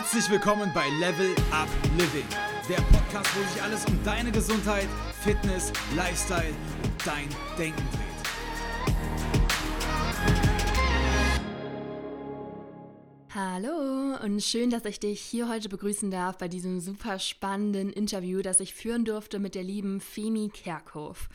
[0.00, 2.24] Herzlich willkommen bei Level Up Living,
[2.68, 4.86] der Podcast, wo sich alles um deine Gesundheit,
[5.24, 6.54] Fitness, Lifestyle
[6.84, 7.28] und dein
[7.58, 8.06] Denken dreht.
[13.34, 18.40] Hallo und schön, dass ich dich hier heute begrüßen darf bei diesem super spannenden Interview,
[18.40, 21.28] das ich führen durfte mit der lieben Femi Kerkhoff.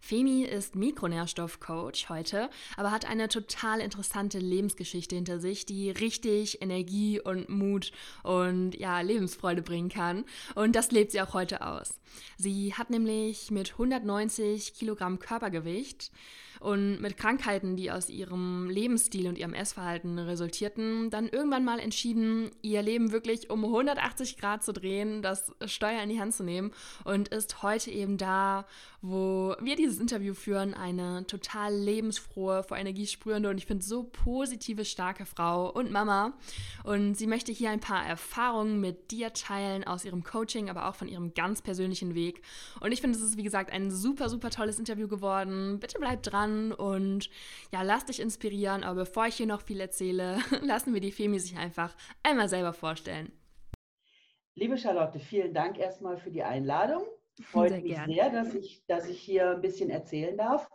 [0.00, 7.20] Femi ist Mikronährstoffcoach heute, aber hat eine total interessante Lebensgeschichte hinter sich, die richtig Energie
[7.20, 7.92] und Mut
[8.22, 10.24] und ja, Lebensfreude bringen kann.
[10.54, 11.98] Und das lebt sie auch heute aus.
[12.36, 16.10] Sie hat nämlich mit 190 Kilogramm Körpergewicht
[16.60, 22.50] und mit Krankheiten, die aus ihrem Lebensstil und ihrem Essverhalten resultierten, dann irgendwann mal entschieden,
[22.62, 26.72] ihr Leben wirklich um 180 Grad zu drehen, das Steuer in die Hand zu nehmen
[27.04, 28.66] und ist heute eben da,
[29.02, 34.04] wo wir dieses Interview führen, eine total lebensfrohe, vor Energie sprühende und ich finde so
[34.04, 36.32] positive, starke Frau und Mama.
[36.84, 40.94] Und sie möchte hier ein paar Erfahrungen mit dir teilen aus ihrem Coaching, aber auch
[40.94, 42.42] von ihrem ganz persönlichen Weg.
[42.80, 45.78] Und ich finde, es ist, wie gesagt, ein super, super tolles Interview geworden.
[45.78, 47.30] Bitte bleib dran und
[47.72, 48.84] ja, lass dich inspirieren.
[48.84, 52.72] Aber bevor ich hier noch viel erzähle, lassen wir die Femi sich einfach einmal selber
[52.72, 53.32] vorstellen.
[54.54, 57.02] Liebe Charlotte, vielen Dank erstmal für die Einladung.
[57.42, 58.10] Freut sehr mich gern.
[58.10, 60.68] sehr, dass ich, dass ich hier ein bisschen erzählen darf.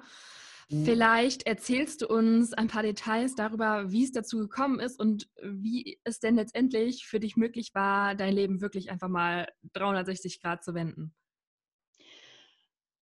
[0.68, 0.84] Mhm.
[0.84, 6.00] Vielleicht erzählst du uns ein paar Details darüber, wie es dazu gekommen ist und wie
[6.04, 10.74] es denn letztendlich für dich möglich war, dein Leben wirklich einfach mal 360 Grad zu
[10.74, 11.14] wenden.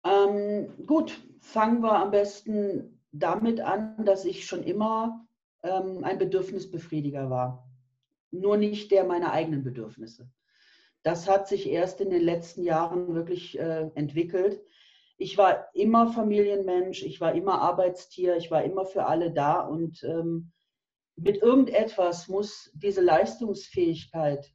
[0.03, 5.25] Ähm, gut, fangen wir am besten damit an, dass ich schon immer
[5.63, 7.65] ähm, ein Bedürfnisbefriediger war.
[8.31, 10.29] Nur nicht der meiner eigenen Bedürfnisse.
[11.05, 14.59] Das hat sich erst in den letzten Jahren wirklich äh, entwickelt.
[15.17, 20.03] Ich war immer Familienmensch, ich war immer Arbeitstier, ich war immer für alle da und
[20.03, 20.51] ähm,
[21.15, 24.51] mit irgendetwas muss diese Leistungsfähigkeit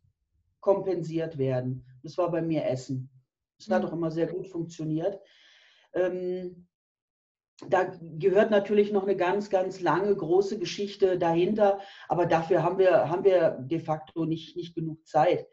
[0.58, 1.86] kompensiert werden.
[2.02, 3.10] Das war bei mir Essen.
[3.56, 3.88] Das hat mhm.
[3.88, 5.20] auch immer sehr gut funktioniert.
[5.94, 6.66] Ähm,
[7.68, 11.78] da gehört natürlich noch eine ganz, ganz lange, große Geschichte dahinter,
[12.08, 15.46] aber dafür haben wir, haben wir de facto nicht, nicht genug Zeit.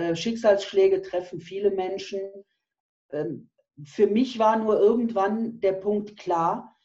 [0.00, 2.20] Äh, Schicksalsschläge treffen viele Menschen.
[3.10, 3.50] Ähm,
[3.84, 6.76] für mich war nur irgendwann der Punkt klar,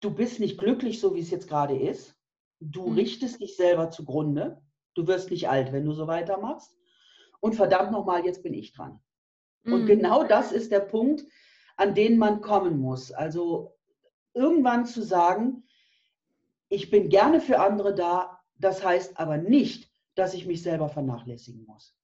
[0.00, 2.16] du bist nicht glücklich, so wie es jetzt gerade ist.
[2.60, 2.94] Du mhm.
[2.94, 4.60] richtest dich selber zugrunde.
[4.94, 6.76] Du wirst nicht alt, wenn du so weitermachst.
[7.40, 9.00] Und verdammt nochmal, jetzt bin ich dran.
[9.62, 9.72] Mhm.
[9.72, 11.24] Und genau das ist der Punkt,
[11.76, 13.12] an den man kommen muss.
[13.12, 13.76] Also
[14.34, 15.64] irgendwann zu sagen,
[16.68, 21.64] ich bin gerne für andere da, das heißt aber nicht, dass ich mich selber vernachlässigen
[21.64, 21.97] muss.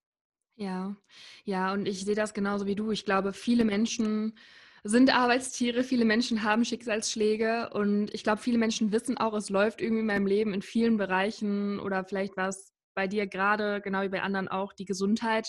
[0.56, 0.97] Ja,
[1.44, 2.92] ja, und ich sehe das genauso wie du.
[2.92, 4.38] Ich glaube, viele Menschen
[4.84, 9.81] sind Arbeitstiere, viele Menschen haben Schicksalsschläge und ich glaube, viele Menschen wissen auch, es läuft
[9.81, 14.03] irgendwie in meinem Leben in vielen Bereichen oder vielleicht war es bei dir gerade, genau
[14.03, 15.48] wie bei anderen auch, die Gesundheit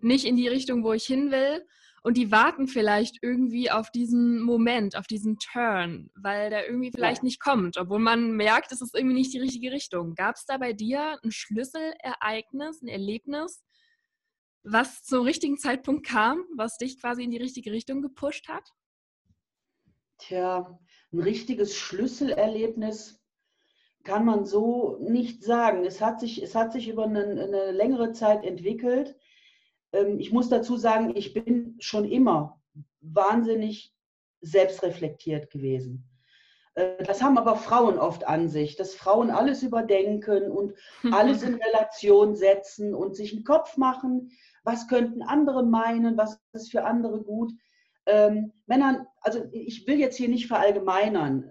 [0.00, 1.64] nicht in die Richtung, wo ich hin will.
[2.02, 7.18] Und die warten vielleicht irgendwie auf diesen Moment, auf diesen Turn, weil der irgendwie vielleicht
[7.18, 7.24] ja.
[7.24, 10.14] nicht kommt, obwohl man merkt, es ist irgendwie nicht die richtige Richtung.
[10.14, 13.62] Gab es da bei dir ein Schlüsselereignis, ein Erlebnis,
[14.62, 18.72] was zum richtigen Zeitpunkt kam, was dich quasi in die richtige Richtung gepusht hat?
[20.18, 20.78] Tja,
[21.12, 23.20] ein richtiges Schlüsselerlebnis
[24.04, 25.84] kann man so nicht sagen.
[25.84, 29.16] Es hat sich, es hat sich über eine, eine längere Zeit entwickelt.
[29.92, 32.60] Ähm, ich muss dazu sagen, ich bin schon immer
[33.00, 33.94] wahnsinnig
[34.40, 36.08] selbstreflektiert gewesen.
[36.74, 40.74] Äh, das haben aber Frauen oft an sich, dass Frauen alles überdenken und
[41.12, 44.30] alles in Relation setzen und sich einen Kopf machen,
[44.62, 47.52] was könnten andere meinen, was ist für andere gut.
[48.06, 51.50] Ähm, Männern, also ich will jetzt hier nicht verallgemeinern.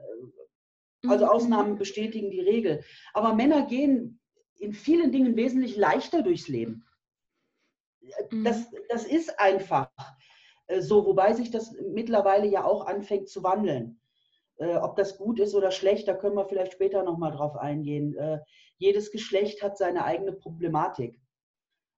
[1.07, 1.31] Also mhm.
[1.31, 2.83] Ausnahmen bestätigen die Regel.
[3.13, 4.19] Aber Männer gehen
[4.57, 6.85] in vielen Dingen wesentlich leichter durchs Leben.
[8.31, 8.43] Mhm.
[8.43, 9.89] Das, das ist einfach
[10.67, 14.01] äh, so, wobei sich das mittlerweile ja auch anfängt zu wandeln.
[14.57, 18.17] Äh, ob das gut ist oder schlecht, da können wir vielleicht später nochmal drauf eingehen.
[18.17, 18.39] Äh,
[18.77, 21.19] jedes Geschlecht hat seine eigene Problematik.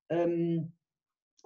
[0.10, 0.74] Ähm,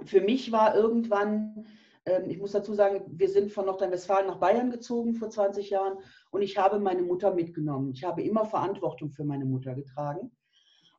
[0.03, 1.65] für mich war irgendwann,
[2.05, 5.97] ähm, ich muss dazu sagen, wir sind von Nordrhein-Westfalen nach Bayern gezogen vor 20 Jahren
[6.31, 7.91] und ich habe meine Mutter mitgenommen.
[7.91, 10.31] Ich habe immer Verantwortung für meine Mutter getragen.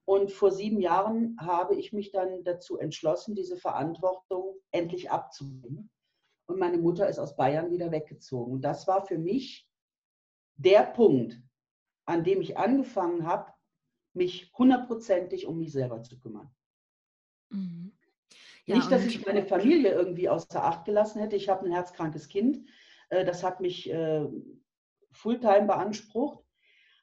[0.05, 5.91] Und vor sieben Jahren habe ich mich dann dazu entschlossen, diese Verantwortung endlich abzugeben.
[6.47, 8.53] Und meine Mutter ist aus Bayern wieder weggezogen.
[8.53, 9.69] Und das war für mich
[10.55, 11.43] der Punkt,
[12.05, 13.53] an dem ich angefangen habe,
[14.15, 16.55] mich hundertprozentig um mich selber zu kümmern.
[17.51, 17.96] Mhm.
[18.67, 21.37] Ja, Nicht, dass ich meine Familie irgendwie außer Acht gelassen hätte.
[21.37, 22.67] Ich habe ein herzkrankes Kind.
[23.11, 24.27] Äh, das hat mich äh,
[25.13, 26.45] Fulltime beansprucht.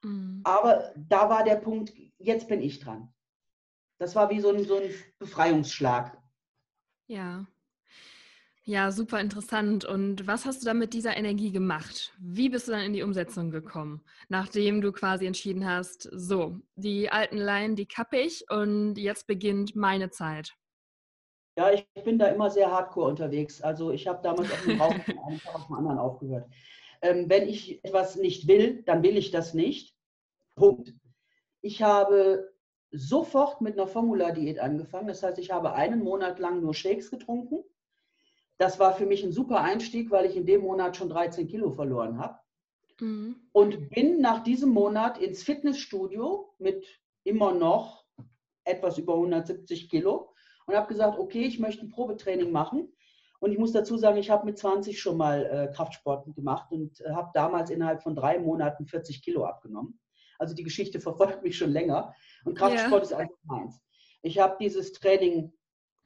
[0.04, 0.42] Mhm.
[0.44, 3.14] Aber da war der Punkt, jetzt bin ich dran.
[3.98, 6.18] Das war wie so ein, so ein Befreiungsschlag.
[7.08, 7.46] Ja.
[8.66, 9.86] Ja, super interessant.
[9.86, 12.14] Und was hast du dann mit dieser Energie gemacht?
[12.20, 17.10] Wie bist du dann in die Umsetzung gekommen, nachdem du quasi entschieden hast, so, die
[17.10, 20.56] alten Laien, die kappe ich und jetzt beginnt meine Zeit?
[21.56, 23.62] Ja, ich bin da immer sehr hardcore unterwegs.
[23.62, 26.50] Also ich habe damals auf dem Raum von einem Tag auf den anderen aufgehört.
[27.02, 29.96] Ähm, wenn ich etwas nicht will, dann will ich das nicht.
[30.56, 30.94] Punkt.
[31.62, 32.52] Ich habe
[32.92, 35.08] sofort mit einer Formula-Diät angefangen.
[35.08, 37.64] Das heißt, ich habe einen Monat lang nur Shakes getrunken.
[38.58, 41.72] Das war für mich ein super Einstieg, weil ich in dem Monat schon 13 Kilo
[41.72, 42.40] verloren habe.
[43.00, 43.36] Mhm.
[43.52, 46.86] Und bin nach diesem Monat ins Fitnessstudio mit
[47.24, 48.06] immer noch
[48.64, 50.33] etwas über 170 Kilo
[50.66, 52.92] und habe gesagt, okay, ich möchte ein Probetraining machen.
[53.40, 57.02] Und ich muss dazu sagen, ich habe mit 20 schon mal äh, Kraftsport gemacht und
[57.02, 60.00] äh, habe damals innerhalb von drei Monaten 40 Kilo abgenommen.
[60.40, 62.14] Also die Geschichte verfolgt mich schon länger
[62.46, 63.02] und Kraftsport yeah.
[63.02, 63.82] ist einfach meins.
[64.22, 65.52] Ich habe dieses Training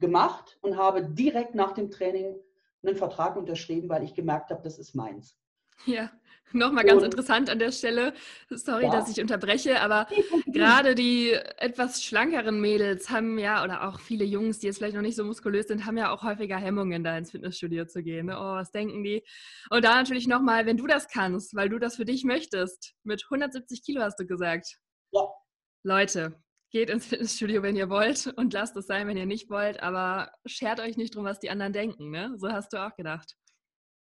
[0.00, 2.36] gemacht und habe direkt nach dem Training
[2.84, 5.38] einen Vertrag unterschrieben, weil ich gemerkt habe, das ist meins.
[5.86, 6.10] Ja,
[6.52, 8.12] nochmal ganz interessant an der Stelle.
[8.50, 8.90] Sorry, ja.
[8.90, 10.06] dass ich unterbreche, aber
[10.46, 15.02] gerade die etwas schlankeren Mädels haben ja, oder auch viele Jungs, die jetzt vielleicht noch
[15.02, 18.26] nicht so muskulös sind, haben ja auch häufiger Hemmungen, da ins Fitnessstudio zu gehen.
[18.26, 18.36] Ne?
[18.38, 19.22] Oh, was denken die?
[19.70, 23.24] Und da natürlich nochmal, wenn du das kannst, weil du das für dich möchtest, mit
[23.24, 24.78] 170 Kilo hast du gesagt.
[25.12, 25.22] Ja.
[25.84, 29.82] Leute, geht ins Fitnessstudio, wenn ihr wollt und lasst es sein, wenn ihr nicht wollt,
[29.82, 32.10] aber schert euch nicht drum, was die anderen denken.
[32.10, 32.34] Ne?
[32.36, 33.34] So hast du auch gedacht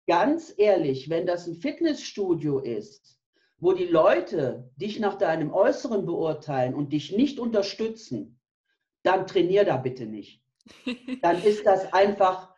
[0.07, 3.19] ganz ehrlich, wenn das ein Fitnessstudio ist,
[3.57, 8.39] wo die Leute dich nach deinem Äußeren beurteilen und dich nicht unterstützen,
[9.03, 10.41] dann trainier da bitte nicht.
[11.21, 12.53] Dann ist das einfach,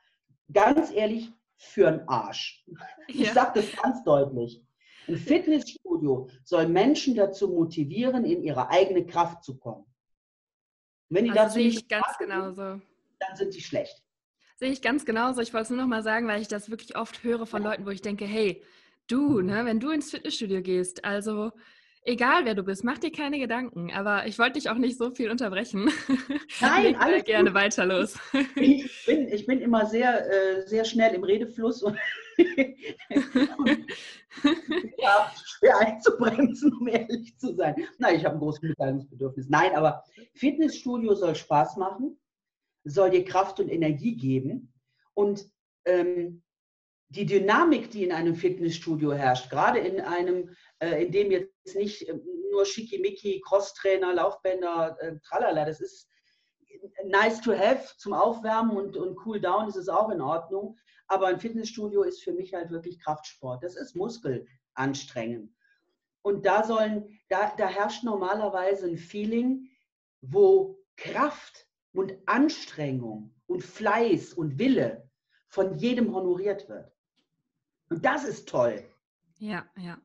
[0.52, 2.66] ganz ehrlich, für einen Arsch.
[3.08, 3.34] Ich ja.
[3.34, 4.64] sage das ganz deutlich.
[5.08, 9.86] Ein Fitnessstudio soll Menschen dazu motivieren, in ihre eigene Kraft zu kommen.
[11.10, 12.82] wenn die also dazu nicht ganz genauso.
[13.20, 14.05] dann sind sie schlecht.
[14.58, 15.42] Sehe ich ganz genauso.
[15.42, 17.86] Ich wollte es nur noch mal sagen, weil ich das wirklich oft höre von Leuten,
[17.86, 18.64] wo ich denke, hey,
[19.08, 21.52] du, ne, wenn du ins Fitnessstudio gehst, also
[22.04, 23.92] egal wer du bist, mach dir keine Gedanken.
[23.92, 25.92] Aber ich wollte dich auch nicht so viel unterbrechen.
[26.62, 27.60] Nein, alles gerne gut.
[27.60, 28.18] weiter los.
[28.56, 31.98] Ich bin, ich bin immer sehr, äh, sehr schnell im Redefluss und,
[32.38, 33.86] und
[34.98, 37.76] ja, schwer einzubremsen, um ehrlich zu sein.
[37.98, 39.50] Nein, ich habe ein großes Mitteilungsbedürfnis.
[39.50, 42.18] Nein, aber Fitnessstudio soll Spaß machen
[42.86, 44.74] soll dir Kraft und Energie geben.
[45.14, 45.46] Und
[45.86, 46.44] ähm,
[47.10, 52.08] die Dynamik, die in einem Fitnessstudio herrscht, gerade in einem, äh, in dem jetzt nicht
[52.08, 52.20] äh,
[52.52, 56.10] nur Schickimicki, Crosstrainer, Laufbänder, äh, tralala, das ist
[57.06, 60.78] nice to have zum Aufwärmen und, und cool down ist es auch in Ordnung.
[61.08, 63.64] Aber ein Fitnessstudio ist für mich halt wirklich Kraftsport.
[63.64, 65.56] Das ist Muskelanstrengen.
[66.24, 69.70] Und da sollen, da, da herrscht normalerweise ein Feeling,
[70.22, 71.65] wo Kraft
[71.96, 75.10] und Anstrengung und Fleiß und Wille
[75.48, 76.92] von jedem honoriert wird.
[77.90, 78.84] Und das ist toll.
[79.38, 79.98] Ja, ja.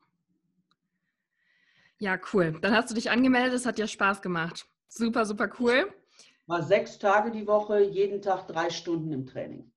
[1.98, 2.58] Ja, cool.
[2.60, 4.66] Dann hast du dich angemeldet, es hat dir Spaß gemacht.
[4.88, 5.92] Super, super cool.
[6.46, 9.70] War sechs Tage die Woche, jeden Tag drei Stunden im Training.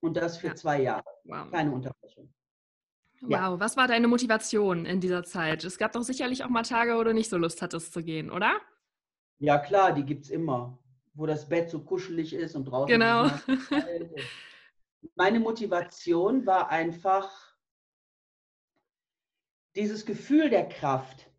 [0.00, 0.54] Und das für ja.
[0.54, 1.04] zwei Jahre.
[1.24, 1.50] Wow.
[1.50, 2.32] Keine Unterbrechung.
[3.20, 3.60] Wow, ja.
[3.60, 5.64] was war deine Motivation in dieser Zeit?
[5.64, 8.30] Es gab doch sicherlich auch mal Tage, wo du nicht so Lust hattest zu gehen,
[8.30, 8.60] oder?
[9.38, 10.78] Ja, klar, die gibt es immer,
[11.14, 12.88] wo das Bett so kuschelig ist und draußen.
[12.88, 13.30] Genau.
[15.14, 17.30] Meine Motivation war einfach
[19.76, 21.30] dieses Gefühl der Kraft,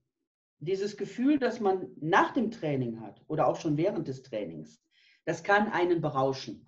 [0.60, 4.82] dieses Gefühl, das man nach dem Training hat oder auch schon während des Trainings.
[5.26, 6.66] Das kann einen berauschen.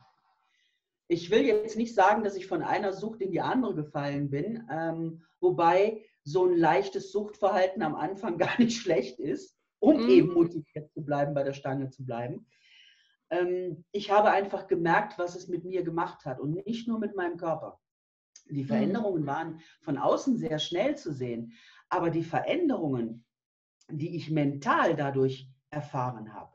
[1.08, 4.68] ich will jetzt nicht sagen, dass ich von einer Sucht in die andere gefallen bin,
[4.70, 10.10] ähm, wobei so ein leichtes Suchtverhalten am Anfang gar nicht schlecht ist, um mhm.
[10.10, 12.48] eben motiviert zu bleiben, bei der Stange zu bleiben.
[13.30, 17.16] Ähm, ich habe einfach gemerkt, was es mit mir gemacht hat und nicht nur mit
[17.16, 17.80] meinem Körper.
[18.50, 18.68] Die mhm.
[18.68, 21.54] Veränderungen waren von außen sehr schnell zu sehen,
[21.90, 23.26] aber die Veränderungen,
[23.90, 26.52] die ich mental dadurch erfahren habe,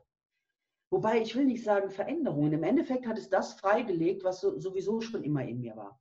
[0.89, 2.53] Wobei ich will nicht sagen Veränderungen.
[2.53, 5.99] Im Endeffekt hat es das freigelegt, was so, sowieso schon immer in mir war.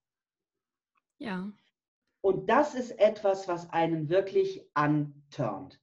[1.18, 1.52] Ja.
[2.20, 5.80] Und das ist etwas, was einen wirklich antörnt.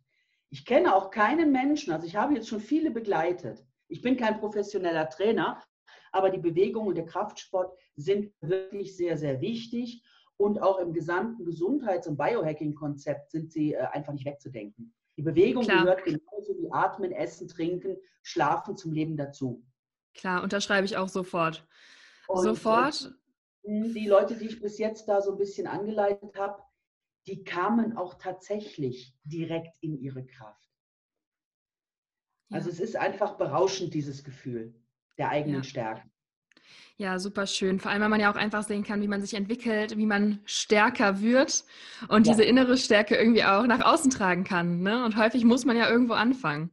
[0.53, 3.65] Ich kenne auch keinen Menschen, also ich habe jetzt schon viele begleitet.
[3.87, 5.59] Ich bin kein professioneller Trainer,
[6.11, 10.03] aber die Bewegung und der Kraftsport sind wirklich sehr, sehr wichtig.
[10.37, 14.93] Und auch im gesamten Gesundheits- und Biohacking-Konzept sind sie äh, einfach nicht wegzudenken.
[15.17, 15.85] Die Bewegung Klar.
[15.85, 19.65] gehört genauso wie Atmen, Essen, Trinken, Schlafen zum Leben dazu.
[20.13, 21.67] Klar, unterschreibe ich auch sofort.
[22.27, 23.11] Und sofort.
[23.65, 26.61] Die Leute, die ich bis jetzt da so ein bisschen angeleitet habe,
[27.27, 30.69] die kamen auch tatsächlich direkt in ihre Kraft.
[32.49, 32.57] Ja.
[32.57, 34.75] Also es ist einfach berauschend, dieses Gefühl
[35.17, 35.63] der eigenen ja.
[35.63, 36.09] Stärke.
[36.97, 37.79] Ja, super schön.
[37.79, 40.39] Vor allem, weil man ja auch einfach sehen kann, wie man sich entwickelt, wie man
[40.45, 41.65] stärker wird
[42.07, 42.33] und ja.
[42.33, 44.81] diese innere Stärke irgendwie auch nach außen tragen kann.
[44.81, 45.03] Ne?
[45.03, 46.71] Und häufig muss man ja irgendwo anfangen.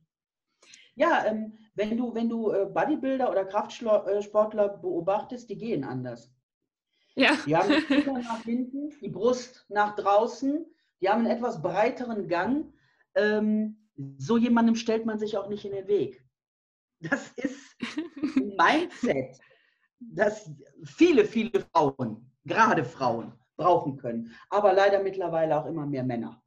[0.94, 6.30] Ja, ähm, wenn du, wenn du äh, Bodybuilder oder Kraftsportler beobachtest, die gehen anders.
[7.20, 7.36] Ja.
[7.46, 10.64] Die haben die Finger nach hinten, die Brust nach draußen,
[11.00, 12.72] die haben einen etwas breiteren Gang.
[13.14, 16.24] Ähm, so jemandem stellt man sich auch nicht in den Weg.
[17.00, 17.76] Das ist
[18.36, 19.40] ein Mindset
[20.00, 20.50] das
[20.84, 24.34] viele, viele Frauen, gerade Frauen, brauchen können.
[24.48, 26.39] Aber leider mittlerweile auch immer mehr Männer.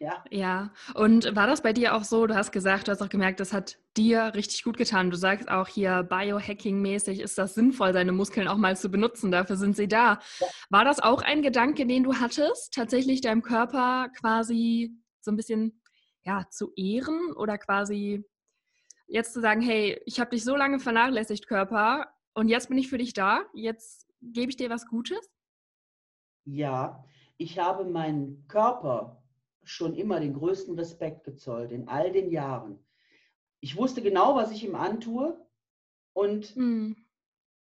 [0.00, 0.24] Ja.
[0.30, 2.26] Ja, und war das bei dir auch so?
[2.26, 5.10] Du hast gesagt, du hast auch gemerkt, das hat dir richtig gut getan.
[5.10, 9.30] Du sagst auch hier, Biohacking-mäßig ist das sinnvoll, seine Muskeln auch mal zu benutzen.
[9.30, 10.18] Dafür sind sie da.
[10.40, 10.46] Ja.
[10.70, 15.82] War das auch ein Gedanke, den du hattest, tatsächlich deinem Körper quasi so ein bisschen
[16.22, 18.24] ja, zu ehren oder quasi
[19.06, 22.88] jetzt zu sagen, hey, ich habe dich so lange vernachlässigt, Körper, und jetzt bin ich
[22.88, 23.42] für dich da.
[23.52, 25.30] Jetzt gebe ich dir was Gutes.
[26.44, 27.04] Ja,
[27.36, 29.19] ich habe meinen Körper
[29.62, 32.78] schon immer den größten Respekt gezollt in all den Jahren.
[33.60, 35.38] Ich wusste genau, was ich ihm antue
[36.12, 36.96] und mhm.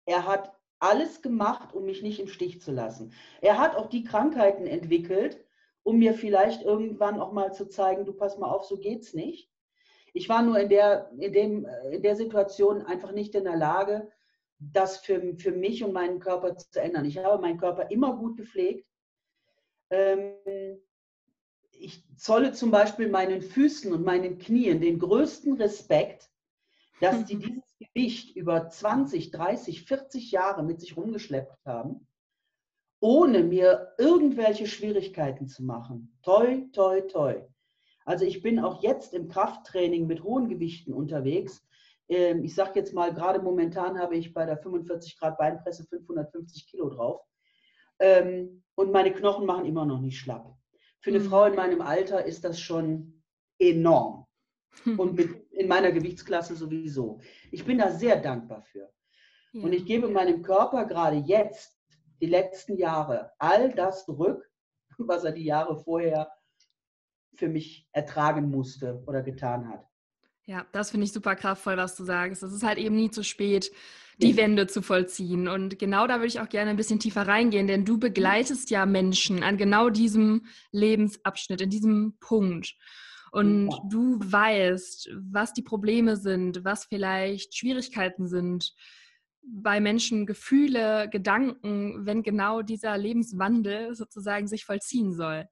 [0.05, 3.13] er hat alles gemacht, um mich nicht im Stich zu lassen.
[3.41, 5.43] Er hat auch die Krankheiten entwickelt,
[5.83, 9.49] um mir vielleicht irgendwann auch mal zu zeigen, du pass mal auf, so geht's nicht.
[10.13, 14.11] Ich war nur in der, in dem, in der Situation einfach nicht in der Lage,
[14.59, 17.05] das für, für mich und meinen Körper zu ändern.
[17.05, 18.87] Ich habe meinen Körper immer gut gepflegt.
[19.89, 20.79] Ähm,
[21.83, 26.29] ich zolle zum Beispiel meinen Füßen und meinen Knien den größten Respekt,
[27.01, 32.07] dass die dieses Gewicht über 20, 30, 40 Jahre mit sich rumgeschleppt haben,
[32.99, 36.17] ohne mir irgendwelche Schwierigkeiten zu machen.
[36.23, 37.43] Toi, toi, toi.
[38.05, 41.63] Also ich bin auch jetzt im Krafttraining mit hohen Gewichten unterwegs
[42.09, 46.67] ähm, ich sage jetzt mal, gerade momentan habe ich bei der 45 Grad Beinpresse 550
[46.67, 47.21] Kilo drauf.
[47.99, 50.55] Ähm, und meine Knochen machen immer noch nicht schlapp.
[51.03, 51.29] Für eine mhm.
[51.29, 53.21] Frau in meinem Alter ist das schon
[53.59, 54.25] enorm.
[54.85, 57.19] Und mit, in meiner Gewichtsklasse sowieso.
[57.51, 58.89] Ich bin da sehr dankbar für.
[59.51, 59.63] Ja.
[59.63, 61.77] Und ich gebe meinem Körper gerade jetzt,
[62.21, 64.49] die letzten Jahre, all das zurück,
[64.97, 66.31] was er die Jahre vorher
[67.35, 69.85] für mich ertragen musste oder getan hat.
[70.45, 72.43] Ja, das finde ich super kraftvoll, was du sagst.
[72.43, 73.71] Es ist halt eben nie zu spät,
[74.17, 75.47] die Wende zu vollziehen.
[75.47, 78.85] Und genau da würde ich auch gerne ein bisschen tiefer reingehen, denn du begleitest ja
[78.85, 82.75] Menschen an genau diesem Lebensabschnitt, in diesem Punkt.
[83.31, 83.77] Und ja.
[83.89, 88.73] du weißt, was die Probleme sind, was vielleicht Schwierigkeiten sind
[89.41, 95.47] bei Menschen, Gefühle, Gedanken, wenn genau dieser Lebenswandel sozusagen sich vollziehen soll.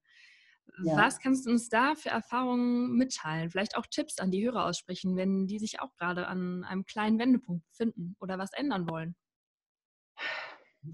[0.83, 0.97] Ja.
[0.97, 3.49] Was kannst du uns da für Erfahrungen mitteilen?
[3.49, 7.19] Vielleicht auch Tipps an die Hörer aussprechen, wenn die sich auch gerade an einem kleinen
[7.19, 9.15] Wendepunkt befinden oder was ändern wollen.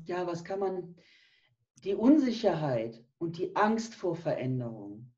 [0.05, 0.95] Ja, was kann man?
[1.83, 5.13] Die Unsicherheit und die Angst vor Veränderung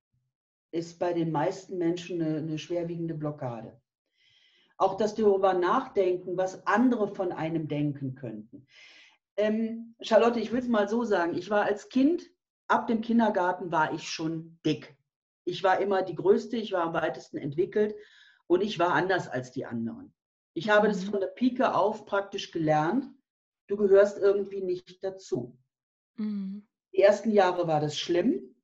[0.72, 3.82] ist bei den meisten Menschen eine, eine schwerwiegende Blockade.
[4.78, 8.68] Auch das darüber nachdenken, was andere von einem denken könnten.
[9.38, 12.30] Ähm, Charlotte, ich will es mal so sagen, ich war als Kind
[12.70, 14.98] ab dem Kindergarten war ich schon dick.
[15.46, 17.96] Ich war immer die Größte, ich war am weitesten entwickelt
[18.48, 20.14] und ich war anders als die anderen.
[20.54, 21.12] Ich habe das mhm.
[21.12, 23.06] von der Pike auf praktisch gelernt.
[23.68, 25.58] Du gehörst irgendwie nicht dazu.
[26.16, 26.68] Mhm.
[26.94, 28.56] Die ersten Jahre war das schlimm,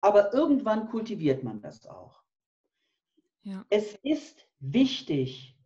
[0.00, 2.22] aber irgendwann kultiviert man das auch.
[3.42, 3.64] Ja.
[3.70, 5.56] Es ist wichtig,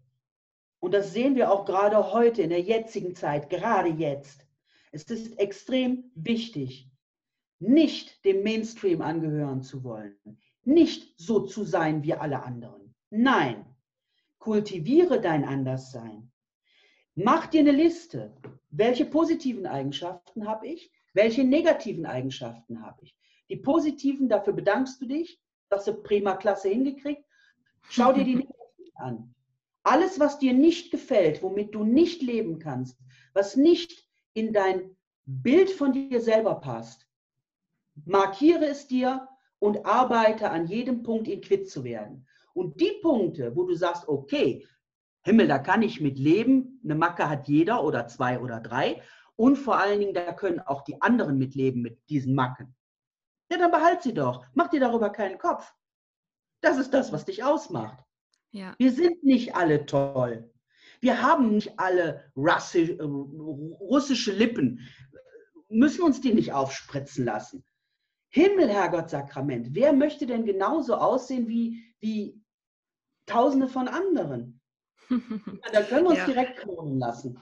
[0.80, 4.46] und das sehen wir auch gerade heute in der jetzigen Zeit, gerade jetzt,
[4.92, 6.88] Es ist extrem wichtig,
[7.68, 10.16] nicht dem Mainstream angehören zu wollen,
[10.64, 12.94] nicht so zu sein wie alle anderen.
[13.10, 13.64] Nein,
[14.38, 16.30] kultiviere dein Anderssein.
[17.14, 18.34] Mach dir eine Liste.
[18.70, 20.90] Welche positiven Eigenschaften habe ich?
[21.12, 23.16] Welche negativen Eigenschaften habe ich?
[23.48, 27.24] Die positiven, dafür bedankst du dich, dass du prima klasse hingekriegt.
[27.88, 29.34] Schau dir die negativen an.
[29.84, 32.98] Alles, was dir nicht gefällt, womit du nicht leben kannst,
[33.32, 37.06] was nicht in dein Bild von dir selber passt,
[38.04, 42.26] markiere es dir und arbeite an jedem Punkt, ihn quitt zu werden.
[42.52, 44.66] Und die Punkte, wo du sagst, okay,
[45.22, 49.02] Himmel, da kann ich mit leben, eine Macke hat jeder oder zwei oder drei.
[49.36, 52.76] Und vor allen Dingen, da können auch die anderen mitleben mit diesen Macken.
[53.50, 54.44] Ja, dann behalt sie doch.
[54.54, 55.72] Mach dir darüber keinen Kopf.
[56.60, 58.04] Das ist das, was dich ausmacht.
[58.52, 58.74] Ja.
[58.78, 60.50] Wir sind nicht alle toll.
[61.00, 64.80] Wir haben nicht alle äh, russische Lippen.
[65.68, 67.64] Müssen uns die nicht aufspritzen lassen.
[68.34, 69.68] Himmel, Herrgott, Sakrament.
[69.70, 72.42] Wer möchte denn genauso aussehen wie, wie
[73.26, 74.60] Tausende von anderen?
[75.72, 76.26] da können wir uns ja.
[76.26, 77.38] direkt klonen lassen.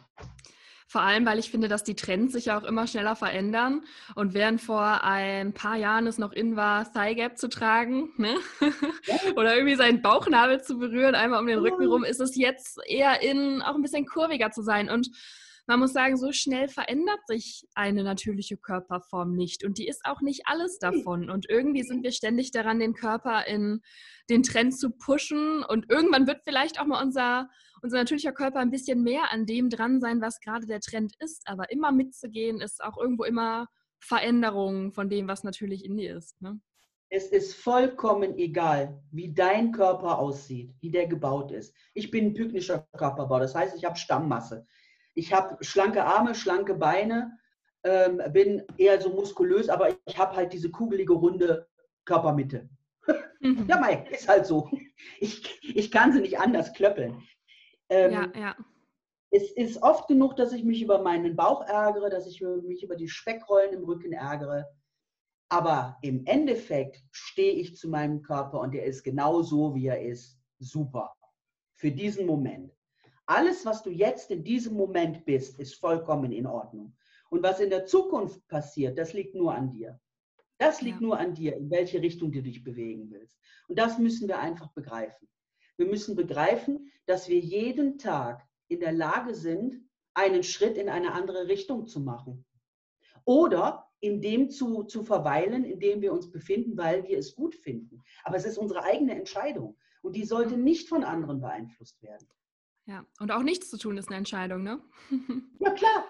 [0.86, 3.84] Vor allem, weil ich finde, dass die Trends sich ja auch immer schneller verändern.
[4.16, 8.36] Und während vor ein paar Jahren es noch in war, Thigh Gap zu tragen ne?
[8.60, 9.16] Ja.
[9.36, 13.22] oder irgendwie seinen Bauchnabel zu berühren, einmal um den Rücken rum, ist es jetzt eher
[13.22, 14.90] in, auch ein bisschen kurviger zu sein.
[14.90, 15.08] Und
[15.66, 19.64] man muss sagen, so schnell verändert sich eine natürliche Körperform nicht.
[19.64, 21.30] Und die ist auch nicht alles davon.
[21.30, 23.80] Und irgendwie sind wir ständig daran, den Körper in
[24.28, 25.62] den Trend zu pushen.
[25.62, 27.48] Und irgendwann wird vielleicht auch mal unser,
[27.80, 31.42] unser natürlicher Körper ein bisschen mehr an dem dran sein, was gerade der Trend ist.
[31.46, 33.68] Aber immer mitzugehen, ist auch irgendwo immer
[34.00, 36.42] Veränderung von dem, was natürlich in dir ist.
[36.42, 36.60] Ne?
[37.08, 41.76] Es ist vollkommen egal, wie dein Körper aussieht, wie der gebaut ist.
[41.94, 44.66] Ich bin ein pygnischer Körperbau, das heißt, ich habe Stammmasse.
[45.14, 47.38] Ich habe schlanke Arme, schlanke Beine,
[47.84, 51.68] ähm, bin eher so muskulös, aber ich habe halt diese kugelige, runde
[52.04, 52.68] Körpermitte.
[53.40, 53.66] Mhm.
[53.68, 54.70] ja, Mike, ist halt so.
[55.18, 57.22] Ich, ich kann sie nicht anders klöppeln.
[57.88, 58.56] Ähm, ja, ja.
[59.30, 62.96] Es ist oft genug, dass ich mich über meinen Bauch ärgere, dass ich mich über
[62.96, 64.68] die Speckrollen im Rücken ärgere.
[65.48, 70.02] Aber im Endeffekt stehe ich zu meinem Körper und er ist genau so, wie er
[70.02, 70.38] ist.
[70.58, 71.14] Super.
[71.74, 72.72] Für diesen Moment.
[73.34, 76.94] Alles, was du jetzt in diesem Moment bist, ist vollkommen in Ordnung.
[77.30, 79.98] Und was in der Zukunft passiert, das liegt nur an dir.
[80.58, 81.06] Das liegt ja.
[81.06, 83.38] nur an dir, in welche Richtung du dich bewegen willst.
[83.68, 85.26] Und das müssen wir einfach begreifen.
[85.78, 91.14] Wir müssen begreifen, dass wir jeden Tag in der Lage sind, einen Schritt in eine
[91.14, 92.44] andere Richtung zu machen.
[93.24, 97.54] Oder in dem zu, zu verweilen, in dem wir uns befinden, weil wir es gut
[97.54, 98.02] finden.
[98.24, 102.28] Aber es ist unsere eigene Entscheidung und die sollte nicht von anderen beeinflusst werden.
[102.86, 104.80] Ja, und auch nichts zu tun ist eine Entscheidung, ne?
[105.60, 106.04] ja, klar.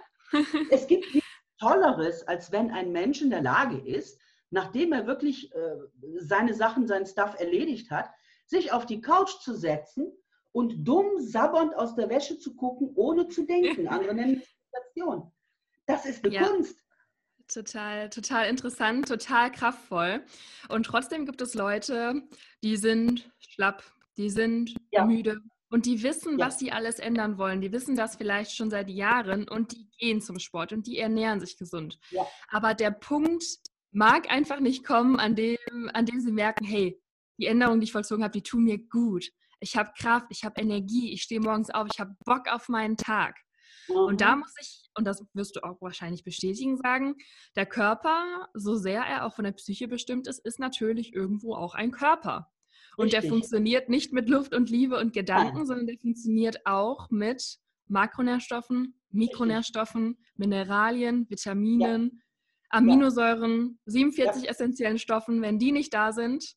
[0.71, 4.19] Es gibt nichts Tolleres, als wenn ein Mensch in der Lage ist,
[4.51, 5.77] nachdem er wirklich äh,
[6.19, 8.11] seine Sachen, sein Stuff erledigt hat,
[8.47, 10.13] sich auf die Couch zu setzen
[10.53, 13.89] und dumm sabbernd aus der Wäsche zu gucken, ohne zu denken.
[13.89, 15.33] Andere nennen es Meditation.
[15.87, 16.47] Das ist eine ja.
[16.47, 16.79] Kunst.
[17.49, 20.25] Total, total interessant, total kraftvoll.
[20.69, 22.23] Und trotzdem gibt es Leute,
[22.63, 23.83] die sind schlapp,
[24.17, 25.05] die sind ja.
[25.05, 25.41] müde,
[25.73, 26.47] und die wissen, ja.
[26.47, 27.63] was sie alles ändern wollen.
[27.63, 31.41] Die wissen das vielleicht schon seit Jahren und die gehen zum Sport und die ernähren
[31.41, 31.99] sich gesund.
[32.11, 32.27] Ja.
[32.49, 33.43] Aber der Punkt
[33.91, 35.57] mag einfach nicht kommen, an dem,
[35.95, 37.01] an dem sie merken, hey,
[37.39, 39.31] die Änderungen, die ich vollzogen habe, die tun mir gut.
[39.61, 42.99] Ich habe Kraft, ich habe Energie, ich stehe morgens auf, ich habe Bock auf meinen
[42.99, 43.35] Tag.
[43.89, 43.97] Mhm.
[43.97, 47.15] Und da muss ich, und das wirst du auch wahrscheinlich bestätigen, sagen,
[47.57, 51.75] der Körper, so sehr er auch von der Psyche bestimmt ist, ist natürlich irgendwo auch
[51.75, 52.52] ein Körper.
[52.97, 53.21] Und Richtig.
[53.23, 55.67] der funktioniert nicht mit Luft und Liebe und Gedanken, Nein.
[55.67, 62.19] sondern der funktioniert auch mit Makronährstoffen, Mikronährstoffen, Mineralien, Vitaminen, ja.
[62.71, 64.51] Aminosäuren, 47 ja.
[64.51, 65.43] essentiellen Stoffen.
[65.43, 66.55] Wenn die nicht da sind,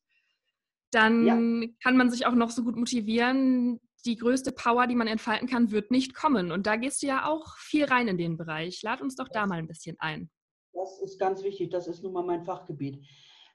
[0.91, 1.67] dann ja.
[1.83, 3.79] kann man sich auch noch so gut motivieren.
[4.05, 6.51] Die größte Power, die man entfalten kann, wird nicht kommen.
[6.51, 8.81] Und da gehst du ja auch viel rein in den Bereich.
[8.81, 10.29] Lad uns doch da mal ein bisschen ein.
[10.73, 11.71] Das ist ganz wichtig.
[11.71, 13.03] Das ist nun mal mein Fachgebiet.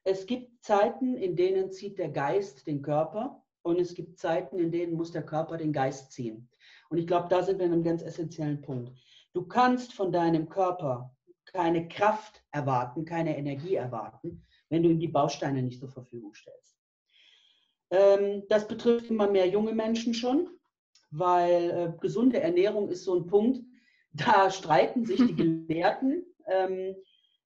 [0.04, 4.70] Es gibt Zeiten, in denen zieht der Geist den Körper und es gibt Zeiten, in
[4.70, 6.48] denen muss der Körper den Geist ziehen.
[6.88, 8.92] Und ich glaube, da sind wir an einem ganz essentiellen Punkt.
[9.32, 15.08] Du kannst von deinem Körper keine Kraft erwarten, keine Energie erwarten, wenn du ihm die
[15.08, 16.78] Bausteine nicht zur Verfügung stellst.
[17.90, 20.48] Ähm, das betrifft immer mehr junge Menschen schon,
[21.10, 23.60] weil äh, gesunde Ernährung ist so ein Punkt,
[24.12, 25.34] da streiten sich die
[25.68, 26.24] Gelehrten.
[26.46, 26.96] Ähm,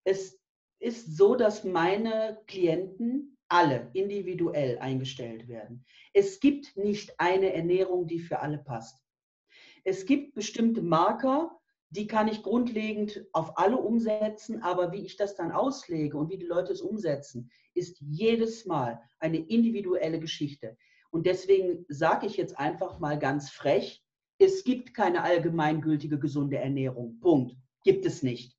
[0.04, 0.38] es
[0.78, 5.84] ist so, dass meine Klienten alle individuell eingestellt werden.
[6.12, 9.02] Es gibt nicht eine Ernährung, die für alle passt.
[9.84, 11.60] Es gibt bestimmte Marker,
[11.90, 16.38] die kann ich grundlegend auf alle umsetzen, aber wie ich das dann auslege und wie
[16.38, 20.76] die Leute es umsetzen, ist jedes Mal eine individuelle Geschichte.
[21.10, 24.02] Und deswegen sage ich jetzt einfach mal ganz frech,
[24.38, 27.20] es gibt keine allgemeingültige gesunde Ernährung.
[27.20, 27.56] Punkt.
[27.84, 28.56] Gibt es nicht.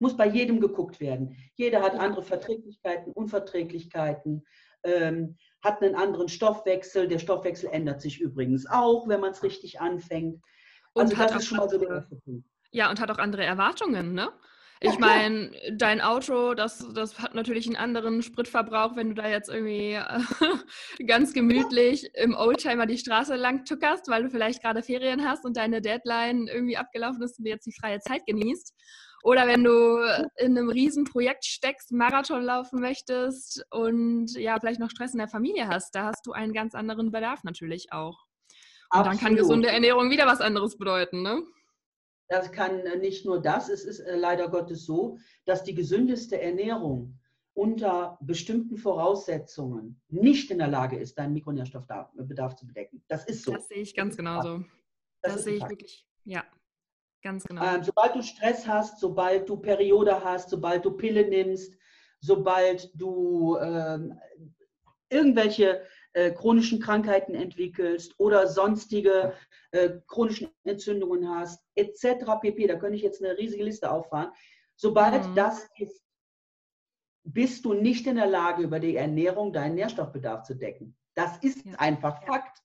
[0.00, 1.36] Muss bei jedem geguckt werden.
[1.54, 4.44] Jeder hat andere Verträglichkeiten, Unverträglichkeiten,
[4.82, 7.06] ähm, hat einen anderen Stoffwechsel.
[7.06, 10.42] Der Stoffwechsel ändert sich übrigens auch, wenn man es richtig anfängt.
[10.94, 12.08] Also und das ist schon mal so der.
[12.72, 14.32] Ja, und hat auch andere Erwartungen, ne?
[14.82, 19.50] Ich meine, dein Auto, das, das hat natürlich einen anderen Spritverbrauch, wenn du da jetzt
[19.50, 20.20] irgendwie äh,
[21.06, 25.58] ganz gemütlich im Oldtimer die Straße lang tuckerst, weil du vielleicht gerade Ferien hast und
[25.58, 28.74] deine Deadline irgendwie abgelaufen ist und du jetzt die freie Zeit genießt.
[29.22, 29.98] Oder wenn du
[30.36, 35.68] in einem Riesenprojekt steckst, Marathon laufen möchtest und ja, vielleicht noch Stress in der Familie
[35.68, 38.26] hast, da hast du einen ganz anderen Bedarf natürlich auch.
[38.92, 39.06] Und Absolut.
[39.06, 41.42] dann kann gesunde Ernährung wieder was anderes bedeuten, ne?
[42.28, 47.18] Das kann nicht nur das, es ist äh, leider Gottes so, dass die gesündeste Ernährung
[47.54, 53.02] unter bestimmten Voraussetzungen nicht in der Lage ist, deinen Mikronährstoffbedarf zu bedecken.
[53.08, 53.52] Das ist so.
[53.52, 54.64] Das sehe ich ganz genauso.
[55.22, 56.44] Das, das sehe ich wirklich, ja,
[57.22, 57.62] ganz genau.
[57.64, 61.76] Ähm, sobald du Stress hast, sobald du Periode hast, sobald du Pille nimmst,
[62.20, 64.18] sobald du ähm,
[65.08, 69.34] irgendwelche äh, chronischen Krankheiten entwickelst oder sonstige
[69.70, 72.24] äh, chronischen Entzündungen hast, etc.
[72.40, 72.66] pp.
[72.66, 74.32] Da könnte ich jetzt eine riesige Liste auffahren.
[74.76, 75.34] Sobald mhm.
[75.34, 76.02] das ist,
[77.24, 80.96] bist du nicht in der Lage, über die Ernährung deinen Nährstoffbedarf zu decken.
[81.14, 81.74] Das ist ja.
[81.78, 82.62] einfach Fakt.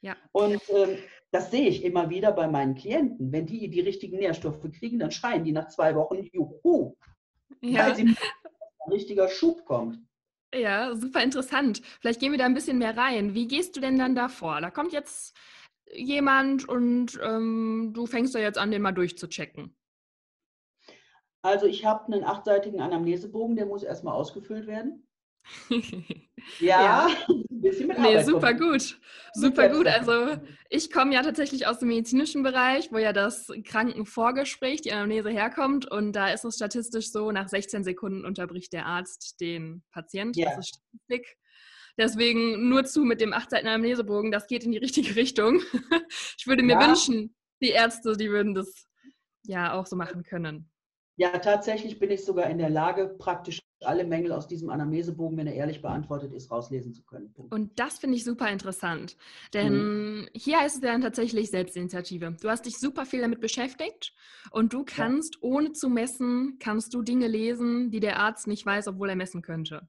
[0.00, 0.16] Ja.
[0.32, 0.98] Und ähm,
[1.30, 3.32] das sehe ich immer wieder bei meinen Klienten.
[3.32, 6.96] Wenn die die richtigen Nährstoffe kriegen, dann schreien die nach zwei Wochen Juhu,
[7.60, 7.86] ja.
[7.86, 9.98] weil sie ein richtiger Schub kommt.
[10.54, 11.82] Ja, super interessant.
[12.00, 13.34] Vielleicht gehen wir da ein bisschen mehr rein.
[13.34, 14.60] Wie gehst du denn dann da vor?
[14.60, 15.36] Da kommt jetzt
[15.92, 19.76] jemand und ähm, du fängst da jetzt an, den mal durchzuchecken.
[21.42, 25.05] Also ich habe einen achtseitigen Anamnesebogen, der muss erstmal ausgefüllt werden.
[26.60, 27.08] ja,
[27.50, 28.98] nee, super gut.
[29.34, 29.86] Super gut.
[29.86, 30.36] Also
[30.70, 35.90] ich komme ja tatsächlich aus dem medizinischen Bereich, wo ja das Krankenvorgespräch, die Anamnese herkommt.
[35.90, 40.36] Und da ist es statistisch so, nach 16 Sekunden unterbricht der Arzt den Patient.
[40.36, 40.50] Ja.
[40.50, 41.36] Das ist Statistik.
[41.98, 45.62] Deswegen nur zu mit dem 8 Seiten Anamnesebogen, das geht in die richtige Richtung.
[46.38, 46.86] ich würde mir ja.
[46.86, 48.86] wünschen, die Ärzte, die würden das
[49.44, 50.70] ja auch so machen können.
[51.16, 55.46] Ja, tatsächlich bin ich sogar in der Lage, praktisch alle Mängel aus diesem Anamnesebogen, wenn
[55.46, 57.32] er ehrlich beantwortet ist, rauslesen zu können.
[57.32, 57.52] Punkt.
[57.52, 59.16] Und das finde ich super interessant.
[59.52, 60.28] Denn mhm.
[60.34, 62.36] hier heißt es dann tatsächlich Selbstinitiative.
[62.40, 64.14] Du hast dich super viel damit beschäftigt
[64.50, 65.40] und du kannst, ja.
[65.42, 69.42] ohne zu messen, kannst du Dinge lesen, die der Arzt nicht weiß, obwohl er messen
[69.42, 69.88] könnte.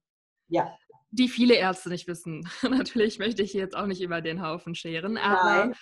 [0.49, 0.77] Ja.
[1.11, 2.47] Die viele Ärzte nicht wissen.
[2.63, 5.75] Natürlich möchte ich jetzt auch nicht über den Haufen scheren, aber Nein.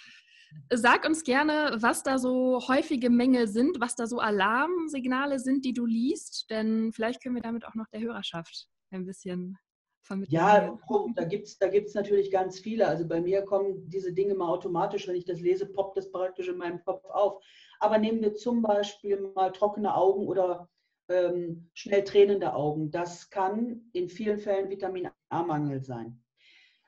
[0.74, 5.74] Sag uns gerne, was da so häufige Mängel sind, was da so Alarmsignale sind, die
[5.74, 9.58] du liest, denn vielleicht können wir damit auch noch der Hörerschaft ein bisschen
[10.02, 10.34] vermitteln.
[10.34, 10.78] Ja,
[11.16, 12.88] da gibt es da gibt's natürlich ganz viele.
[12.88, 16.48] Also bei mir kommen diese Dinge mal automatisch, wenn ich das lese, poppt das praktisch
[16.48, 17.44] in meinem Kopf auf.
[17.80, 20.70] Aber nehmen wir zum Beispiel mal trockene Augen oder
[21.10, 22.92] ähm, schnell tränende Augen.
[22.92, 26.24] Das kann in vielen Fällen Vitamin A-Mangel sein.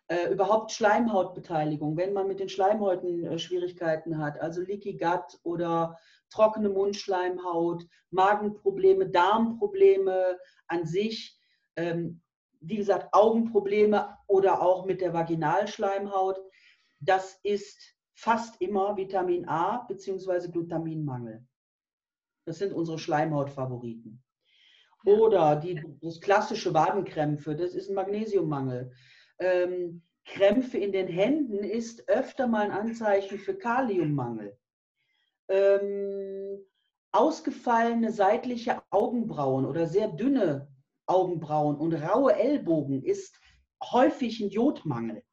[0.10, 6.00] Äh, überhaupt Schleimhautbeteiligung, wenn man mit den Schleimhäuten äh, Schwierigkeiten hat, also Leaky Gut oder
[6.30, 11.38] trockene Mundschleimhaut, Magenprobleme, Darmprobleme an sich,
[11.76, 12.22] ähm,
[12.62, 16.40] wie gesagt, Augenprobleme oder auch mit der Vaginalschleimhaut,
[17.02, 17.78] das ist
[18.14, 20.48] fast immer Vitamin A bzw.
[20.48, 21.46] Glutaminmangel.
[22.46, 24.24] Das sind unsere Schleimhautfavoriten.
[25.06, 28.94] Oder die, das klassische Wadenkrämpfe, das ist ein Magnesiummangel
[29.40, 34.58] ähm, Krämpfe in den Händen ist öfter mal ein Anzeichen für Kaliummangel.
[35.48, 36.66] Ähm,
[37.12, 40.68] ausgefallene seitliche Augenbrauen oder sehr dünne
[41.06, 43.40] Augenbrauen und raue Ellbogen ist
[43.82, 45.24] häufig ein Jodmangel.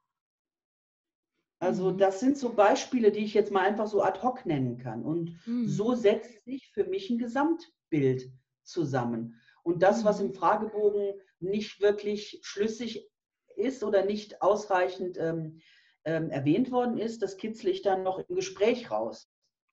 [1.59, 1.99] Also mhm.
[1.99, 5.03] das sind so Beispiele, die ich jetzt mal einfach so ad hoc nennen kann.
[5.03, 5.67] Und mhm.
[5.67, 8.31] so setzt sich für mich ein Gesamtbild
[8.63, 9.41] zusammen.
[9.63, 10.27] Und das, was mhm.
[10.27, 13.11] im Fragebogen nicht wirklich schlüssig
[13.57, 15.61] ist oder nicht ausreichend ähm,
[16.05, 19.29] ähm, erwähnt worden ist, das kitzle ich dann noch im Gespräch raus.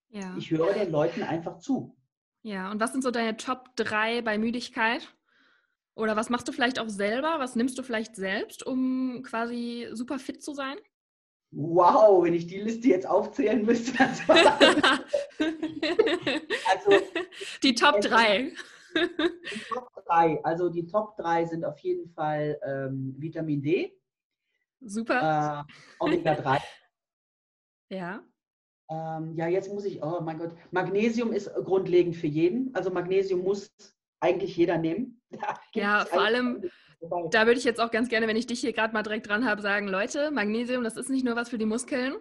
[0.10, 0.36] Ja.
[0.38, 1.96] Ich höre den Leuten einfach zu.
[2.44, 5.08] Ja, und was sind so deine Top 3 bei Müdigkeit?
[5.94, 7.36] Oder was machst du vielleicht auch selber?
[7.40, 10.78] Was nimmst du vielleicht selbst, um quasi super fit zu sein?
[11.52, 13.94] Wow, wenn ich die Liste jetzt aufzählen müsste.
[16.70, 16.92] also,
[17.62, 18.54] die Top 3.
[18.96, 23.98] Die Top 3, also die Top 3 sind auf jeden Fall ähm, Vitamin D.
[24.82, 25.66] Super.
[25.68, 26.60] Äh, Omega 3.
[27.90, 28.24] ja.
[28.90, 32.74] Ähm, ja, jetzt muss ich, oh mein Gott, Magnesium ist grundlegend für jeden.
[32.76, 33.72] Also Magnesium muss
[34.20, 35.22] eigentlich jeder nehmen.
[35.74, 36.70] Ja, vor allem,
[37.32, 39.46] da würde ich jetzt auch ganz gerne, wenn ich dich hier gerade mal direkt dran
[39.46, 42.16] habe, sagen, Leute, Magnesium, das ist nicht nur was für die Muskeln.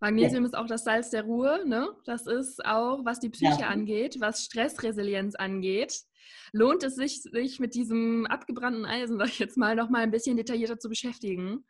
[0.00, 0.48] Magnesium ja.
[0.48, 1.62] ist auch das Salz der Ruhe.
[1.66, 1.90] Ne?
[2.04, 3.68] Das ist auch, was die Psyche ja.
[3.68, 6.04] angeht, was Stressresilienz angeht.
[6.52, 10.10] Lohnt es sich, sich mit diesem abgebrannten Eisen, sag ich jetzt mal, noch mal ein
[10.10, 11.64] bisschen detaillierter zu beschäftigen?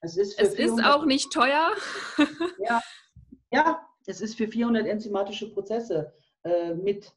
[0.00, 1.72] Es ist, es ist auch nicht teuer.
[2.60, 2.82] Ja.
[3.50, 7.12] ja, es ist für 400 enzymatische Prozesse äh, mit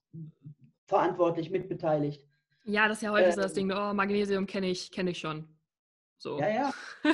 [0.85, 2.25] verantwortlich, mitbeteiligt.
[2.65, 5.19] Ja, das ist ja häufig äh, so das Ding, oh, Magnesium kenne ich, kenne ich
[5.19, 5.47] schon.
[6.17, 6.39] So.
[6.39, 6.73] Ja, ja.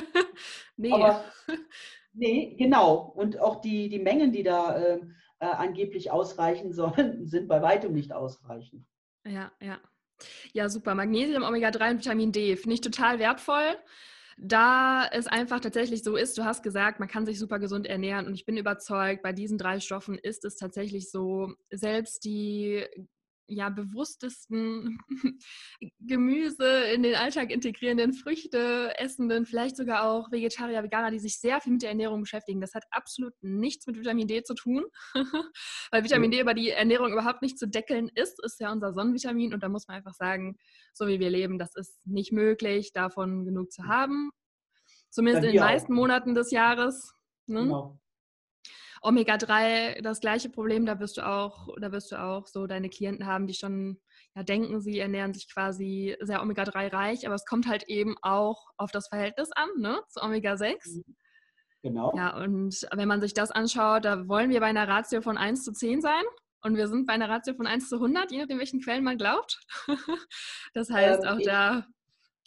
[0.76, 0.92] nee.
[0.92, 1.24] Aber,
[2.12, 3.12] nee, genau.
[3.14, 5.00] Und auch die, die Mengen, die da äh,
[5.40, 8.86] äh, angeblich ausreichen sollen, sind bei weitem nicht ausreichend.
[9.28, 9.78] Ja, ja.
[10.52, 10.94] Ja, super.
[10.94, 13.76] Magnesium, Omega-3 und Vitamin D finde ich total wertvoll.
[14.38, 18.26] Da es einfach tatsächlich so ist, du hast gesagt, man kann sich super gesund ernähren
[18.26, 22.86] und ich bin überzeugt, bei diesen drei Stoffen ist es tatsächlich so, selbst die
[23.48, 24.98] ja, bewusstesten
[26.00, 31.60] Gemüse in den Alltag integrierenden, Früchte essenden, vielleicht sogar auch Vegetarier, Veganer, die sich sehr
[31.60, 32.60] viel mit der Ernährung beschäftigen.
[32.60, 34.84] Das hat absolut nichts mit Vitamin D zu tun,
[35.90, 39.54] weil Vitamin D über die Ernährung überhaupt nicht zu deckeln ist, ist ja unser Sonnenvitamin
[39.54, 40.56] und da muss man einfach sagen,
[40.92, 44.30] so wie wir leben, das ist nicht möglich, davon genug zu haben.
[45.10, 47.14] Zumindest in den meisten Monaten des Jahres.
[47.46, 47.62] Ne?
[47.62, 47.98] Genau.
[49.02, 53.26] Omega-3 das gleiche Problem, da wirst du auch, da wirst du auch so deine Klienten
[53.26, 54.00] haben, die schon
[54.34, 58.66] ja, denken, sie ernähren sich quasi sehr Omega-3 reich, aber es kommt halt eben auch
[58.76, 60.96] auf das Verhältnis an, ne, zu Omega-6.
[60.96, 61.16] Mhm.
[61.82, 62.12] Genau.
[62.16, 65.64] Ja, und wenn man sich das anschaut, da wollen wir bei einer Ratio von 1
[65.64, 66.24] zu 10 sein.
[66.60, 69.16] Und wir sind bei einer Ratio von 1 zu 100, je nachdem, welchen Quellen man
[69.16, 69.60] glaubt.
[70.74, 71.86] das heißt, ähm, auch da,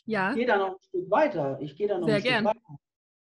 [0.06, 0.32] ja.
[0.32, 1.58] Ich gehe da noch ein Stück weiter.
[1.62, 2.46] Ich gehe da noch Sehr ein Stück gern.
[2.46, 2.80] weiter.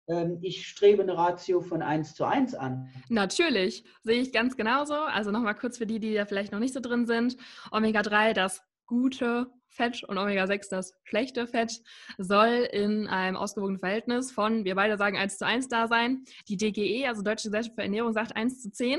[0.09, 2.89] Ähm, ich strebe eine Ratio von 1 zu 1 an.
[3.09, 4.95] Natürlich, sehe ich ganz genauso.
[4.95, 7.37] Also nochmal kurz für die, die da vielleicht noch nicht so drin sind.
[7.71, 11.83] Omega-3, das gute Fett und Omega-6, das schlechte Fett,
[12.17, 16.25] soll in einem ausgewogenen Verhältnis von, wir beide sagen 1 zu 1 da sein.
[16.49, 18.99] Die DGE, also Deutsche Gesellschaft für Ernährung, sagt 1 zu 10.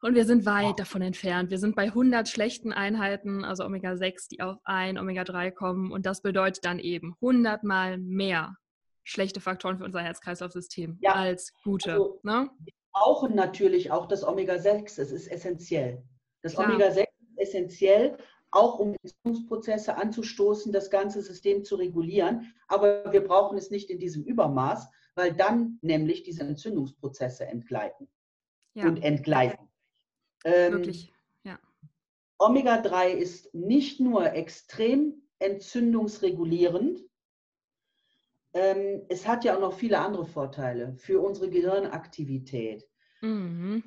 [0.00, 1.50] Und wir sind weit davon entfernt.
[1.50, 5.90] Wir sind bei 100 schlechten Einheiten, also Omega-6, die auf ein Omega-3 kommen.
[5.90, 8.56] Und das bedeutet dann eben 100 mal mehr
[9.08, 11.14] schlechte Faktoren für unser Herz-Kreislauf-System ja.
[11.14, 11.92] als gute.
[11.92, 12.50] Also, ne?
[12.60, 15.00] Wir brauchen natürlich auch das Omega-6.
[15.00, 16.02] Es ist essentiell.
[16.42, 18.18] Das Omega-6 ist essentiell,
[18.50, 22.54] auch um Entzündungsprozesse anzustoßen, das ganze System zu regulieren.
[22.68, 28.08] Aber wir brauchen es nicht in diesem Übermaß, weil dann nämlich diese Entzündungsprozesse entgleiten
[28.74, 28.86] ja.
[28.86, 29.68] und entgleiten.
[30.44, 31.12] Ähm, Wirklich,
[31.44, 31.58] ja.
[32.38, 37.07] Omega-3 ist nicht nur extrem entzündungsregulierend,
[38.54, 42.84] ähm, es hat ja auch noch viele andere Vorteile für unsere Gehirnaktivität,
[43.20, 43.82] mhm.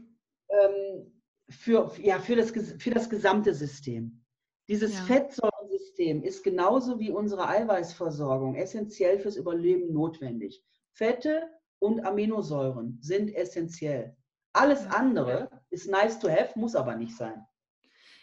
[0.49, 4.23] ähm, für, ja, für, das, für das gesamte System.
[4.67, 5.03] Dieses ja.
[5.03, 10.63] Fettsäurensystem ist genauso wie unsere Eiweißversorgung essentiell fürs Überleben notwendig.
[10.93, 14.15] Fette und Aminosäuren sind essentiell.
[14.53, 17.45] Alles andere ist nice to have, muss aber nicht sein.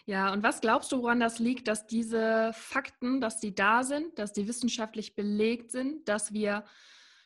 [0.09, 4.19] Ja, und was glaubst du, woran das liegt, dass diese Fakten, dass die da sind,
[4.19, 6.65] dass die wissenschaftlich belegt sind, dass wir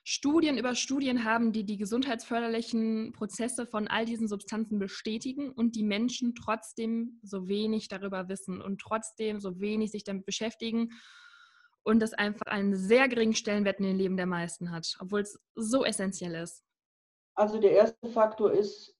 [0.03, 5.85] Studien über Studien haben, die die gesundheitsförderlichen Prozesse von all diesen Substanzen bestätigen und die
[5.85, 10.89] Menschen trotzdem so wenig darüber wissen und trotzdem so wenig sich damit beschäftigen
[11.85, 15.39] und das einfach einen sehr geringen Stellenwert in den Leben der meisten hat, obwohl es
[15.55, 16.65] so essentiell ist?
[17.37, 18.97] Also der erste Faktor ist,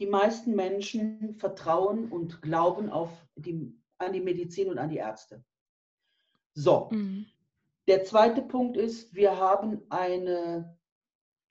[0.00, 5.44] die meisten Menschen vertrauen und glauben auf die, an die Medizin und an die Ärzte.
[6.54, 7.26] So, mhm.
[7.86, 10.76] der zweite Punkt ist, wir haben eine,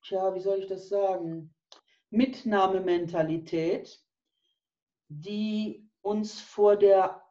[0.02, 1.54] tja, wie soll ich das sagen,
[2.10, 4.04] Mitnahmementalität,
[5.10, 7.22] die uns vor der,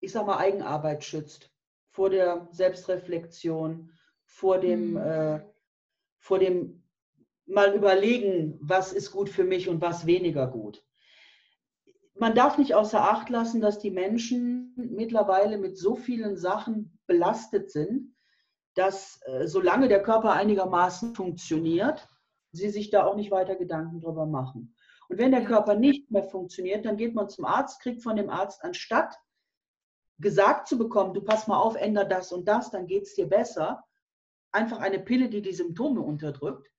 [0.00, 1.50] ich sag mal, Eigenarbeit schützt,
[1.92, 3.90] vor der Selbstreflexion,
[4.24, 4.96] vor dem, mhm.
[4.98, 5.40] äh,
[6.18, 6.81] vor dem
[7.46, 10.84] mal überlegen, was ist gut für mich und was weniger gut.
[12.14, 17.70] Man darf nicht außer Acht lassen, dass die Menschen mittlerweile mit so vielen Sachen belastet
[17.70, 18.14] sind,
[18.74, 22.08] dass äh, solange der Körper einigermaßen funktioniert,
[22.52, 24.74] sie sich da auch nicht weiter Gedanken drüber machen.
[25.08, 28.30] Und wenn der Körper nicht mehr funktioniert, dann geht man zum Arzt, kriegt von dem
[28.30, 29.18] Arzt anstatt
[30.18, 33.26] gesagt zu bekommen, du pass mal auf, änder das und das, dann geht es dir
[33.26, 33.84] besser,
[34.52, 36.70] einfach eine Pille, die die Symptome unterdrückt,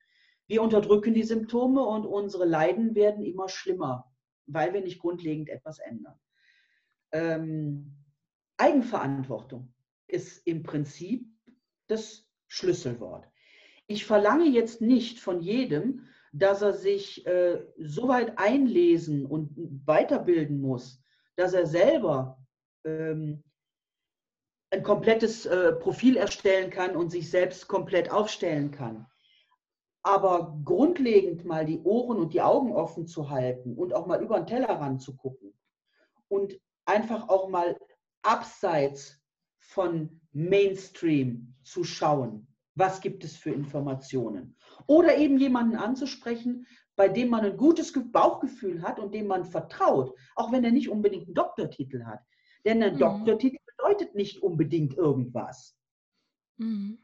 [0.47, 4.12] wir unterdrücken die Symptome und unsere Leiden werden immer schlimmer,
[4.45, 6.19] weil wir nicht grundlegend etwas ändern.
[7.12, 7.95] Ähm,
[8.58, 9.73] Eigenverantwortung
[10.08, 11.25] ist im Prinzip
[11.88, 13.27] das Schlüsselwort.
[13.88, 19.51] Ich verlange jetzt nicht von jedem, dass er sich äh, so weit einlesen und
[19.86, 21.01] weiterbilden muss,
[21.36, 22.43] dass er selber
[22.86, 23.43] ähm,
[24.71, 29.06] ein komplettes äh, Profil erstellen kann und sich selbst komplett aufstellen kann.
[30.03, 34.39] Aber grundlegend mal die Ohren und die Augen offen zu halten und auch mal über
[34.39, 35.53] den Tellerrand zu gucken
[36.27, 37.77] und einfach auch mal
[38.21, 39.21] abseits
[39.59, 44.57] von Mainstream zu schauen, was gibt es für Informationen.
[44.87, 50.13] Oder eben jemanden anzusprechen, bei dem man ein gutes Bauchgefühl hat und dem man vertraut,
[50.35, 52.19] auch wenn er nicht unbedingt einen Doktortitel hat.
[52.65, 52.99] Denn ein mhm.
[52.99, 55.77] Doktortitel bedeutet nicht unbedingt irgendwas.
[56.57, 57.02] Mhm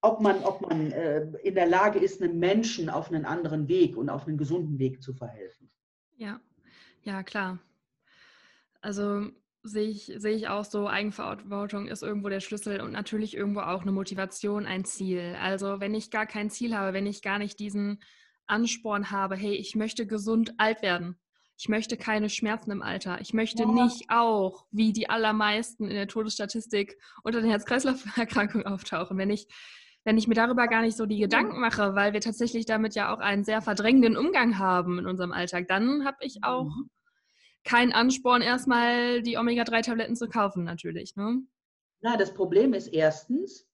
[0.00, 3.96] ob man, ob man äh, in der Lage ist, einem Menschen auf einen anderen Weg
[3.96, 5.70] und auf einen gesunden Weg zu verhelfen.
[6.16, 6.40] Ja,
[7.02, 7.58] ja, klar.
[8.80, 9.30] Also
[9.62, 13.82] sehe ich, sehe ich auch so, Eigenverantwortung ist irgendwo der Schlüssel und natürlich irgendwo auch
[13.82, 15.36] eine Motivation, ein Ziel.
[15.40, 18.00] Also wenn ich gar kein Ziel habe, wenn ich gar nicht diesen
[18.46, 21.18] Ansporn habe, hey, ich möchte gesund alt werden.
[21.60, 23.20] Ich möchte keine Schmerzen im Alter.
[23.20, 23.68] Ich möchte ja.
[23.68, 29.18] nicht auch, wie die allermeisten in der Todesstatistik unter den Herz-Kreislauf-Erkrankungen auftauchen.
[29.18, 29.48] Wenn ich
[30.08, 33.14] wenn ich mir darüber gar nicht so die Gedanken mache, weil wir tatsächlich damit ja
[33.14, 36.88] auch einen sehr verdrängenden Umgang haben in unserem Alltag, dann habe ich auch mhm.
[37.62, 41.14] keinen Ansporn, erstmal die Omega-3-Tabletten zu kaufen, natürlich.
[41.14, 41.42] Ne?
[42.00, 43.68] Na, das Problem ist erstens,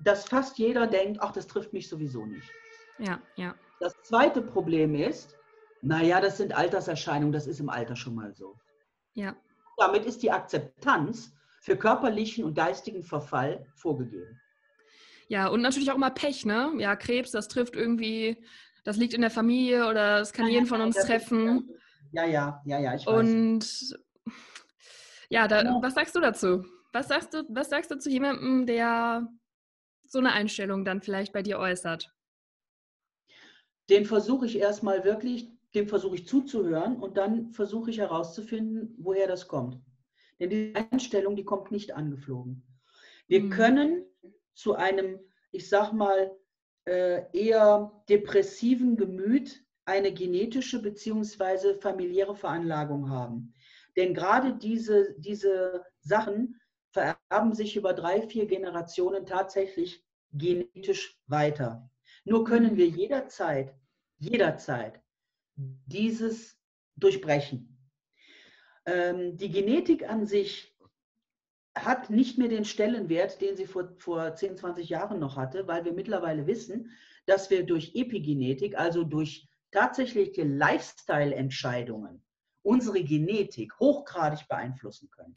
[0.00, 2.50] dass fast jeder denkt, ach, das trifft mich sowieso nicht.
[2.98, 3.54] Ja, ja.
[3.78, 5.36] Das zweite Problem ist,
[5.82, 8.58] naja, das sind Alterserscheinungen, das ist im Alter schon mal so.
[9.12, 9.36] Ja.
[9.76, 14.40] Damit ist die Akzeptanz für körperlichen und geistigen Verfall vorgegeben.
[15.28, 16.72] Ja, und natürlich auch immer Pech, ne?
[16.78, 18.42] Ja, Krebs, das trifft irgendwie,
[18.84, 21.68] das liegt in der Familie oder es kann ja, jeden von uns treffen.
[22.12, 23.14] Ja, ja, ja, ja, ich weiß.
[23.14, 23.98] Und
[25.28, 26.64] ja, da, ja, was sagst du dazu?
[26.92, 29.28] Was sagst du, was sagst du zu jemandem, der
[30.06, 32.12] so eine Einstellung dann vielleicht bei dir äußert?
[33.90, 39.26] Den versuche ich erstmal wirklich, dem versuche ich zuzuhören und dann versuche ich herauszufinden, woher
[39.26, 39.80] das kommt.
[40.38, 42.62] Denn die Einstellung, die kommt nicht angeflogen.
[43.26, 43.50] Wir mhm.
[43.50, 44.04] können
[44.56, 45.20] zu einem,
[45.52, 46.36] ich sag mal,
[46.86, 51.74] äh, eher depressiven Gemüt eine genetische bzw.
[51.80, 53.54] familiäre Veranlagung haben.
[53.96, 61.88] Denn gerade diese, diese Sachen vererben sich über drei, vier Generationen tatsächlich genetisch weiter.
[62.24, 63.74] Nur können wir jederzeit,
[64.18, 65.00] jederzeit
[65.56, 66.58] dieses
[66.96, 67.78] durchbrechen.
[68.86, 70.75] Ähm, die Genetik an sich
[71.76, 75.84] hat nicht mehr den Stellenwert, den sie vor, vor 10, 20 Jahren noch hatte, weil
[75.84, 76.90] wir mittlerweile wissen,
[77.26, 82.22] dass wir durch Epigenetik, also durch tatsächliche Lifestyle-Entscheidungen,
[82.62, 85.34] unsere Genetik hochgradig beeinflussen können.